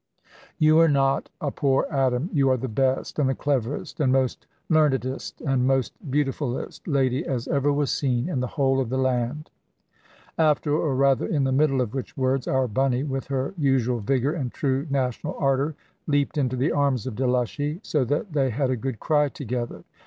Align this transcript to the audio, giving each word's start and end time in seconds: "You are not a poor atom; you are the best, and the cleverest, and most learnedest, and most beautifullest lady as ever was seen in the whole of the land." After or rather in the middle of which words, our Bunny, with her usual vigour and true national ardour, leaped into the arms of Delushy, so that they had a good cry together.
"You 0.57 0.79
are 0.79 0.87
not 0.87 1.29
a 1.39 1.51
poor 1.51 1.85
atom; 1.91 2.31
you 2.33 2.49
are 2.49 2.57
the 2.57 2.67
best, 2.67 3.19
and 3.19 3.29
the 3.29 3.35
cleverest, 3.35 3.99
and 3.99 4.11
most 4.11 4.47
learnedest, 4.67 5.41
and 5.41 5.67
most 5.67 5.93
beautifullest 6.09 6.87
lady 6.87 7.23
as 7.23 7.47
ever 7.47 7.71
was 7.71 7.91
seen 7.91 8.27
in 8.27 8.39
the 8.39 8.47
whole 8.47 8.79
of 8.79 8.89
the 8.89 8.97
land." 8.97 9.51
After 10.39 10.73
or 10.73 10.95
rather 10.95 11.27
in 11.27 11.43
the 11.43 11.51
middle 11.51 11.81
of 11.81 11.93
which 11.93 12.17
words, 12.17 12.47
our 12.47 12.67
Bunny, 12.67 13.03
with 13.03 13.27
her 13.27 13.53
usual 13.59 13.99
vigour 13.99 14.33
and 14.33 14.51
true 14.51 14.87
national 14.89 15.35
ardour, 15.37 15.75
leaped 16.07 16.35
into 16.35 16.55
the 16.55 16.71
arms 16.71 17.05
of 17.05 17.13
Delushy, 17.13 17.79
so 17.83 18.03
that 18.05 18.33
they 18.33 18.49
had 18.49 18.71
a 18.71 18.75
good 18.75 18.99
cry 18.99 19.29
together. 19.29 19.83